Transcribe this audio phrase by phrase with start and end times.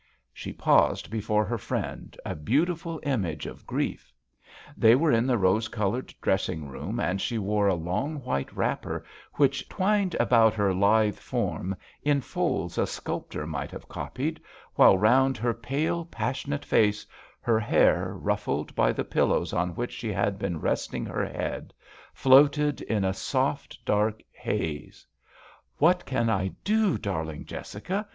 [0.21, 4.11] *' She paused before her friend, a beautiful image of grief.
[4.75, 8.51] They were in the rose coloured dress ing room, and she wore a long white
[8.51, 14.41] wrapper which twined about her lithe form in folds a sculptor might have copied,
[14.73, 17.05] while round her" pale, passionate face,"
[17.39, 21.75] her hair, ruffled by the pillows on which she had been resting her head,
[22.15, 25.05] floated in a soft, dark haze.
[25.77, 25.77] THE VIOLIN OBBLIGATO.
[25.77, 28.07] 89 ■*" What can I do, darling Jes sica?